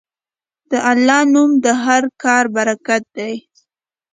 د 0.69 0.71
الله 0.91 1.21
نوم 1.33 1.51
د 1.65 1.67
هر 1.83 2.03
کار 2.23 2.43
برکت 2.55 3.03
دی. 3.17 3.33